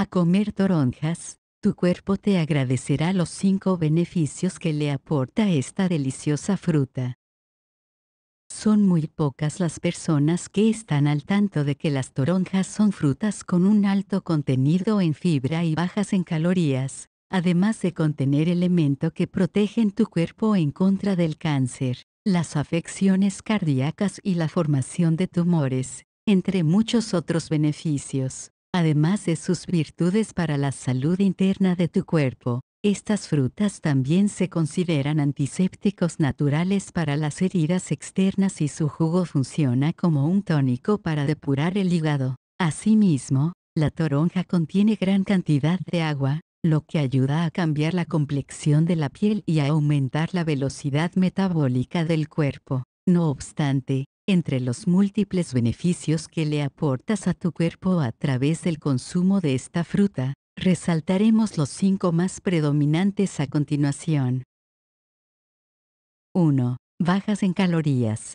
A 0.00 0.06
comer 0.06 0.52
toronjas, 0.52 1.40
tu 1.60 1.74
cuerpo 1.74 2.16
te 2.16 2.38
agradecerá 2.38 3.12
los 3.12 3.28
cinco 3.28 3.76
beneficios 3.76 4.58
que 4.58 4.72
le 4.72 4.90
aporta 4.90 5.50
esta 5.50 5.90
deliciosa 5.90 6.56
fruta. 6.56 7.18
Son 8.50 8.88
muy 8.88 9.08
pocas 9.08 9.60
las 9.60 9.78
personas 9.78 10.48
que 10.48 10.70
están 10.70 11.06
al 11.06 11.24
tanto 11.24 11.64
de 11.64 11.76
que 11.76 11.90
las 11.90 12.14
toronjas 12.14 12.66
son 12.66 12.92
frutas 12.92 13.44
con 13.44 13.66
un 13.66 13.84
alto 13.84 14.24
contenido 14.24 15.02
en 15.02 15.12
fibra 15.12 15.64
y 15.64 15.74
bajas 15.74 16.14
en 16.14 16.24
calorías, 16.24 17.10
además 17.28 17.82
de 17.82 17.92
contener 17.92 18.48
elementos 18.48 19.12
que 19.12 19.26
protegen 19.26 19.90
tu 19.90 20.06
cuerpo 20.06 20.56
en 20.56 20.70
contra 20.70 21.14
del 21.14 21.36
cáncer, 21.36 22.04
las 22.24 22.56
afecciones 22.56 23.42
cardíacas 23.42 24.18
y 24.22 24.36
la 24.36 24.48
formación 24.48 25.16
de 25.16 25.28
tumores, 25.28 26.06
entre 26.24 26.64
muchos 26.64 27.12
otros 27.12 27.50
beneficios. 27.50 28.50
Además 28.72 29.26
de 29.26 29.34
sus 29.34 29.66
virtudes 29.66 30.32
para 30.32 30.56
la 30.56 30.70
salud 30.70 31.18
interna 31.18 31.74
de 31.74 31.88
tu 31.88 32.04
cuerpo, 32.04 32.60
estas 32.82 33.28
frutas 33.28 33.80
también 33.80 34.28
se 34.28 34.48
consideran 34.48 35.18
antisépticos 35.18 36.20
naturales 36.20 36.92
para 36.92 37.16
las 37.16 37.42
heridas 37.42 37.90
externas 37.90 38.60
y 38.60 38.68
su 38.68 38.88
jugo 38.88 39.24
funciona 39.24 39.92
como 39.92 40.26
un 40.26 40.42
tónico 40.42 40.98
para 40.98 41.26
depurar 41.26 41.76
el 41.76 41.92
hígado. 41.92 42.36
Asimismo, 42.58 43.52
la 43.76 43.90
toronja 43.90 44.44
contiene 44.44 44.94
gran 44.94 45.24
cantidad 45.24 45.80
de 45.80 46.02
agua, 46.02 46.40
lo 46.64 46.82
que 46.82 46.98
ayuda 46.98 47.44
a 47.44 47.50
cambiar 47.50 47.94
la 47.94 48.04
complexión 48.04 48.84
de 48.84 48.96
la 48.96 49.08
piel 49.08 49.42
y 49.46 49.58
a 49.58 49.68
aumentar 49.68 50.30
la 50.32 50.44
velocidad 50.44 51.12
metabólica 51.16 52.04
del 52.04 52.28
cuerpo. 52.28 52.84
No 53.06 53.30
obstante, 53.30 54.04
entre 54.30 54.60
los 54.60 54.86
múltiples 54.86 55.52
beneficios 55.52 56.28
que 56.28 56.46
le 56.46 56.62
aportas 56.62 57.26
a 57.26 57.34
tu 57.34 57.52
cuerpo 57.52 58.00
a 58.00 58.12
través 58.12 58.62
del 58.62 58.78
consumo 58.78 59.40
de 59.40 59.54
esta 59.54 59.84
fruta, 59.84 60.34
resaltaremos 60.56 61.58
los 61.58 61.68
cinco 61.68 62.12
más 62.12 62.40
predominantes 62.40 63.40
a 63.40 63.46
continuación. 63.46 64.44
1. 66.34 66.76
Bajas 67.00 67.42
en 67.42 67.52
calorías. 67.52 68.34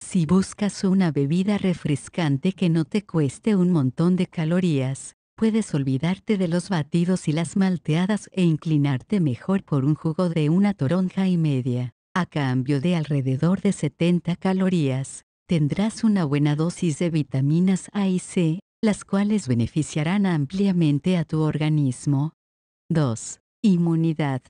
Si 0.00 0.26
buscas 0.26 0.84
una 0.84 1.10
bebida 1.10 1.58
refrescante 1.58 2.52
que 2.52 2.68
no 2.68 2.84
te 2.84 3.04
cueste 3.04 3.56
un 3.56 3.72
montón 3.72 4.14
de 4.14 4.26
calorías, 4.26 5.14
puedes 5.36 5.74
olvidarte 5.74 6.38
de 6.38 6.48
los 6.48 6.68
batidos 6.68 7.26
y 7.26 7.32
las 7.32 7.56
malteadas 7.56 8.30
e 8.32 8.44
inclinarte 8.44 9.20
mejor 9.20 9.64
por 9.64 9.84
un 9.84 9.94
jugo 9.94 10.28
de 10.28 10.48
una 10.50 10.74
toronja 10.74 11.26
y 11.26 11.36
media. 11.36 11.94
A 12.14 12.26
cambio 12.26 12.80
de 12.80 12.96
alrededor 12.96 13.60
de 13.60 13.72
70 13.72 14.36
calorías, 14.36 15.24
tendrás 15.46 16.04
una 16.04 16.24
buena 16.24 16.56
dosis 16.56 16.98
de 16.98 17.10
vitaminas 17.10 17.90
A 17.92 18.08
y 18.08 18.18
C, 18.18 18.60
las 18.82 19.04
cuales 19.04 19.48
beneficiarán 19.48 20.26
ampliamente 20.26 21.16
a 21.16 21.24
tu 21.24 21.40
organismo. 21.40 22.32
2. 22.90 23.40
Inmunidad. 23.62 24.42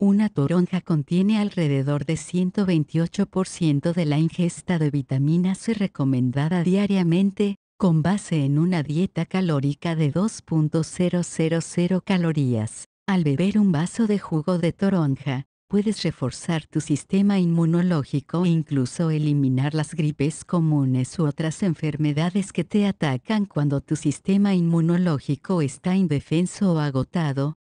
Una 0.00 0.28
toronja 0.28 0.80
contiene 0.80 1.38
alrededor 1.40 2.04
de 2.04 2.14
128% 2.14 3.92
de 3.92 4.06
la 4.06 4.18
ingesta 4.18 4.78
de 4.78 4.90
vitaminas 4.90 5.58
C 5.58 5.74
recomendada 5.74 6.62
diariamente, 6.62 7.56
con 7.76 8.02
base 8.02 8.44
en 8.44 8.58
una 8.58 8.82
dieta 8.82 9.26
calórica 9.26 9.96
de 9.96 10.12
2.000 10.12 12.02
calorías. 12.04 12.84
Al 13.08 13.24
beber 13.24 13.58
un 13.58 13.72
vaso 13.72 14.06
de 14.06 14.18
jugo 14.18 14.58
de 14.58 14.72
toronja, 14.72 15.46
puedes 15.68 16.02
reforzar 16.02 16.66
tu 16.66 16.80
sistema 16.80 17.38
inmunológico 17.38 18.46
e 18.46 18.48
incluso 18.48 19.10
eliminar 19.10 19.74
las 19.74 19.94
gripes 19.94 20.44
comunes 20.44 21.18
u 21.18 21.26
otras 21.26 21.62
enfermedades 21.62 22.52
que 22.52 22.64
te 22.64 22.86
atacan 22.86 23.44
cuando 23.44 23.82
tu 23.82 23.94
sistema 23.94 24.54
inmunológico 24.54 25.60
está 25.60 25.94
indefenso 25.94 26.72
o 26.72 26.78
agotado. 26.78 27.56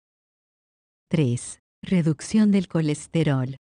3. 1.09 1.59
Reducción 1.83 2.51
del 2.51 2.67
colesterol. 2.69 3.57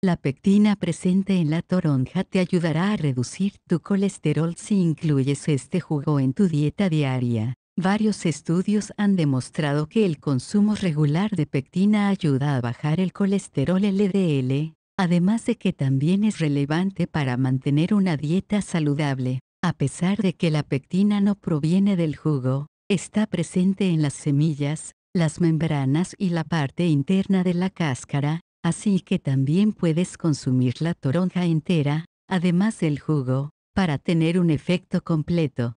La 0.00 0.16
pectina 0.16 0.76
presente 0.76 1.36
en 1.36 1.50
la 1.50 1.62
toronja 1.62 2.24
te 2.24 2.38
ayudará 2.38 2.92
a 2.92 2.96
reducir 2.96 3.54
tu 3.66 3.80
colesterol 3.80 4.54
si 4.54 4.80
incluyes 4.80 5.48
este 5.48 5.80
jugo 5.80 6.20
en 6.20 6.32
tu 6.32 6.46
dieta 6.46 6.88
diaria. 6.88 7.54
Varios 7.76 8.24
estudios 8.24 8.92
han 8.96 9.16
demostrado 9.16 9.88
que 9.88 10.06
el 10.06 10.20
consumo 10.20 10.76
regular 10.76 11.32
de 11.32 11.46
pectina 11.46 12.08
ayuda 12.08 12.56
a 12.56 12.60
bajar 12.60 13.00
el 13.00 13.12
colesterol 13.12 13.82
LDL, 13.82 14.74
además 14.96 15.44
de 15.46 15.56
que 15.56 15.72
también 15.72 16.22
es 16.22 16.38
relevante 16.38 17.08
para 17.08 17.36
mantener 17.36 17.92
una 17.92 18.16
dieta 18.16 18.62
saludable. 18.62 19.40
A 19.60 19.72
pesar 19.72 20.18
de 20.18 20.34
que 20.34 20.52
la 20.52 20.62
pectina 20.62 21.20
no 21.20 21.34
proviene 21.34 21.96
del 21.96 22.14
jugo, 22.14 22.68
está 22.88 23.26
presente 23.26 23.88
en 23.88 24.02
las 24.02 24.14
semillas, 24.14 24.92
las 25.12 25.40
membranas 25.40 26.14
y 26.16 26.30
la 26.30 26.44
parte 26.44 26.86
interna 26.86 27.42
de 27.42 27.54
la 27.54 27.70
cáscara, 27.70 28.40
así 28.62 29.00
que 29.00 29.18
también 29.18 29.72
puedes 29.72 30.16
consumir 30.16 30.80
la 30.80 30.94
toronja 30.94 31.44
entera, 31.44 32.04
además 32.28 32.78
del 32.78 33.00
jugo, 33.00 33.50
para 33.74 33.98
tener 33.98 34.38
un 34.38 34.50
efecto 34.50 35.02
completo. 35.02 35.74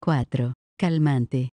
4. 0.00 0.52
Calmante. 0.78 1.52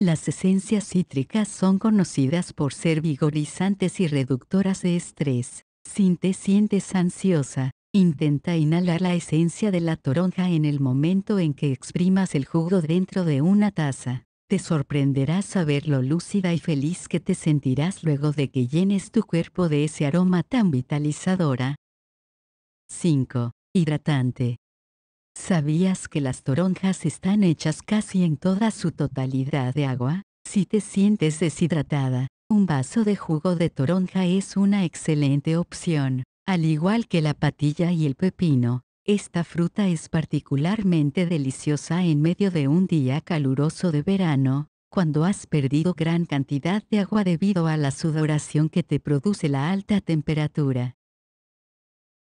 Las 0.00 0.26
esencias 0.26 0.88
cítricas 0.88 1.46
son 1.46 1.78
conocidas 1.78 2.54
por 2.54 2.72
ser 2.72 3.02
vigorizantes 3.02 4.00
y 4.00 4.08
reductoras 4.08 4.80
de 4.80 4.96
estrés. 4.96 5.66
Si 5.84 6.16
te 6.16 6.32
sientes 6.32 6.94
ansiosa, 6.94 7.70
intenta 7.92 8.56
inhalar 8.56 9.02
la 9.02 9.14
esencia 9.14 9.70
de 9.70 9.80
la 9.82 9.96
toronja 9.96 10.48
en 10.48 10.64
el 10.64 10.80
momento 10.80 11.38
en 11.38 11.52
que 11.52 11.70
exprimas 11.70 12.34
el 12.34 12.46
jugo 12.46 12.80
dentro 12.80 13.26
de 13.26 13.42
una 13.42 13.70
taza. 13.72 14.24
Te 14.48 14.58
sorprenderás 14.58 15.44
saber 15.44 15.86
lo 15.86 16.00
lúcida 16.00 16.54
y 16.54 16.60
feliz 16.60 17.08
que 17.08 17.20
te 17.20 17.34
sentirás 17.34 18.04
luego 18.04 18.32
de 18.32 18.50
que 18.50 18.68
llenes 18.68 19.10
tu 19.10 19.22
cuerpo 19.22 19.68
de 19.68 19.84
ese 19.84 20.06
aroma 20.06 20.42
tan 20.42 20.70
vitalizadora. 20.70 21.76
5. 22.88 23.52
Hidratante. 23.74 24.61
¿Sabías 25.34 26.08
que 26.08 26.20
las 26.20 26.42
toronjas 26.42 27.04
están 27.04 27.42
hechas 27.42 27.82
casi 27.82 28.22
en 28.24 28.36
toda 28.36 28.70
su 28.70 28.92
totalidad 28.92 29.74
de 29.74 29.86
agua? 29.86 30.22
Si 30.48 30.66
te 30.66 30.80
sientes 30.80 31.40
deshidratada, 31.40 32.28
un 32.48 32.66
vaso 32.66 33.04
de 33.04 33.16
jugo 33.16 33.56
de 33.56 33.70
toronja 33.70 34.26
es 34.26 34.56
una 34.56 34.84
excelente 34.84 35.56
opción. 35.56 36.22
Al 36.46 36.64
igual 36.64 37.08
que 37.08 37.22
la 37.22 37.34
patilla 37.34 37.92
y 37.92 38.06
el 38.06 38.14
pepino, 38.14 38.82
esta 39.04 39.42
fruta 39.42 39.88
es 39.88 40.08
particularmente 40.08 41.26
deliciosa 41.26 42.04
en 42.04 42.20
medio 42.20 42.50
de 42.50 42.68
un 42.68 42.86
día 42.86 43.20
caluroso 43.20 43.90
de 43.90 44.02
verano, 44.02 44.68
cuando 44.90 45.24
has 45.24 45.46
perdido 45.46 45.94
gran 45.94 46.26
cantidad 46.26 46.84
de 46.90 47.00
agua 47.00 47.24
debido 47.24 47.66
a 47.66 47.76
la 47.76 47.90
sudoración 47.90 48.68
que 48.68 48.82
te 48.82 49.00
produce 49.00 49.48
la 49.48 49.70
alta 49.70 50.00
temperatura. 50.00 50.96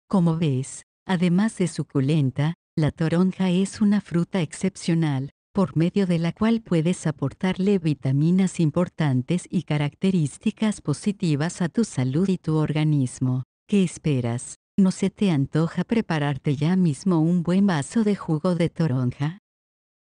Como 0.09 0.37
ves, 0.37 0.85
además 1.07 1.59
de 1.59 1.67
suculenta, 1.67 2.55
la 2.81 2.91
toronja 2.91 3.51
es 3.51 3.83
una 3.83 4.01
fruta 4.01 4.41
excepcional, 4.41 5.33
por 5.53 5.77
medio 5.77 6.07
de 6.07 6.19
la 6.19 6.33
cual 6.33 6.63
puedes 6.63 7.07
aportarle 7.07 7.79
vitaminas 7.79 8.59
importantes 8.59 9.47
y 9.51 9.65
características 9.65 10.81
positivas 10.81 11.61
a 11.61 11.69
tu 11.69 11.85
salud 11.85 12.27
y 12.29 12.39
tu 12.39 12.57
organismo. 12.57 13.45
¿Qué 13.69 13.85
esperas? 13.85 14.57
¿No 14.79 14.93
se 14.93 15.11
te 15.11 15.31
antoja 15.31 15.85
prepararte 15.85 16.57
ya 16.57 16.75
mismo 16.75 17.21
un 17.21 17.43
buen 17.43 17.67
vaso 17.67 18.03
de 18.03 18.17
jugo 18.17 18.55
de 18.55 18.71
toronja? 18.71 19.41